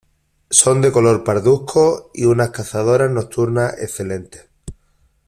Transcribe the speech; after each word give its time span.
Son 0.49 0.81
de 0.81 0.91
color 0.91 1.23
parduzco 1.23 2.09
y 2.15 2.25
unas 2.25 2.49
cazadoras 2.49 3.11
nocturnas 3.11 3.77
excelentes. 3.79 4.49